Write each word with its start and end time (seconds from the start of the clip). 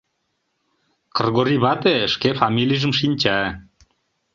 Кргорий 1.15 1.59
вате 1.63 1.93
шке 2.13 2.29
фамилийжым 2.39 2.91
шинча. 2.99 3.39